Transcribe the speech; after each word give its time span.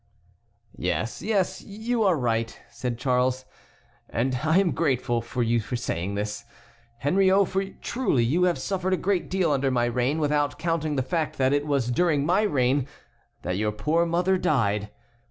"Yes, 0.79 1.21
yes, 1.21 1.61
you 1.61 2.01
are 2.01 2.17
right," 2.17 2.59
said 2.71 2.97
Charles, 2.97 3.45
"and 4.09 4.39
I 4.43 4.57
am 4.57 4.71
grateful 4.71 5.21
to 5.21 5.41
you 5.43 5.59
for 5.61 5.75
saying 5.75 6.15
this, 6.15 6.43
Henriot, 7.03 7.47
for 7.47 7.63
truly 7.63 8.23
you 8.23 8.45
have 8.45 8.57
suffered 8.57 8.93
a 8.93 8.97
great 8.97 9.29
deal 9.29 9.51
under 9.51 9.69
my 9.69 9.85
reign 9.85 10.17
without 10.19 10.57
counting 10.57 10.95
the 10.95 11.03
fact 11.03 11.37
that 11.37 11.53
it 11.53 11.67
was 11.67 11.91
during 11.91 12.25
my 12.25 12.41
reign 12.41 12.87
that 13.43 13.57
your 13.57 13.71
poor 13.71 14.07
mother 14.07 14.39
died. 14.39 14.89